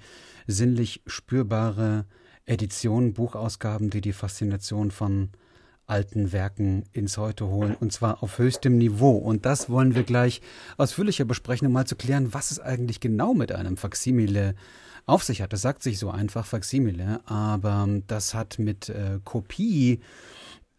sinnlich 0.48 1.02
spürbare 1.06 2.06
Edition, 2.44 3.12
Buchausgaben, 3.12 3.90
die 3.90 4.00
die 4.00 4.12
Faszination 4.12 4.90
von 4.90 5.30
alten 5.86 6.32
Werken 6.32 6.82
ins 6.92 7.16
Heute 7.16 7.46
holen 7.46 7.76
und 7.78 7.92
zwar 7.92 8.25
auf 8.25 8.38
höchstem 8.38 8.76
Niveau. 8.76 9.16
Und 9.16 9.46
das 9.46 9.70
wollen 9.70 9.94
wir 9.94 10.02
gleich 10.02 10.42
ausführlicher 10.78 11.25
besprechen, 11.25 11.68
um 11.68 11.72
mal 11.72 11.86
zu 11.86 11.94
klären, 11.94 12.34
was 12.34 12.50
es 12.50 12.58
eigentlich 12.58 12.98
genau 12.98 13.34
mit 13.34 13.52
einem 13.52 13.76
Faksimile 13.76 14.56
auf 15.06 15.22
sich 15.22 15.40
hat. 15.40 15.52
Das 15.52 15.62
sagt 15.62 15.82
sich 15.82 15.98
so 15.98 16.10
einfach 16.10 16.44
Faksimile, 16.44 17.20
aber 17.26 17.88
das 18.06 18.34
hat 18.34 18.58
mit 18.58 18.88
äh, 18.88 19.20
Kopie 19.25 20.00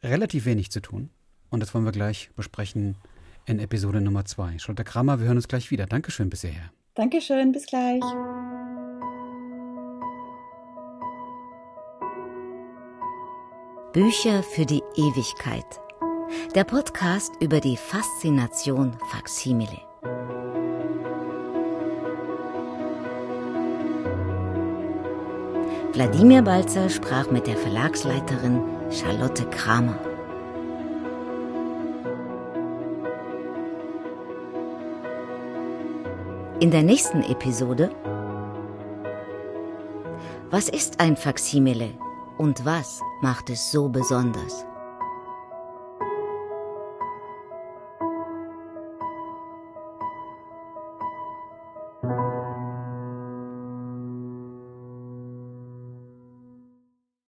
relativ 0.03 0.45
wenig 0.45 0.69
zu 0.69 0.81
tun. 0.81 1.09
Und 1.49 1.61
das 1.61 1.73
wollen 1.73 1.85
wir 1.85 1.93
gleich 1.93 2.29
besprechen 2.35 2.95
in 3.45 3.59
Episode 3.59 4.01
Nummer 4.01 4.25
zwei. 4.25 4.59
Schulter 4.59 4.83
Kramer, 4.83 5.19
wir 5.19 5.27
hören 5.27 5.37
uns 5.37 5.47
gleich 5.47 5.71
wieder. 5.71 5.85
Dankeschön 5.85 6.29
bis 6.29 6.41
hierher. 6.41 6.71
Dankeschön, 6.93 7.51
bis 7.51 7.65
gleich. 7.65 8.01
Bücher 13.93 14.43
für 14.43 14.65
die 14.65 14.83
Ewigkeit. 14.95 15.65
Der 16.53 16.65
Podcast 16.65 17.31
über 17.39 17.61
die 17.61 17.77
Faszination 17.77 18.97
Faksimile. 19.11 19.86
Wladimir 25.97 26.43
Balzer 26.43 26.89
sprach 26.89 27.31
mit 27.31 27.47
der 27.47 27.57
Verlagsleiterin 27.57 28.61
Charlotte 28.91 29.43
Kramer. 29.49 29.97
In 36.59 36.69
der 36.69 36.83
nächsten 36.83 37.23
Episode 37.23 37.89
Was 40.51 40.69
ist 40.69 40.99
ein 40.99 41.17
Faksimile 41.17 41.89
und 42.37 42.63
was 42.63 43.01
macht 43.21 43.49
es 43.49 43.71
so 43.71 43.89
besonders? 43.89 44.67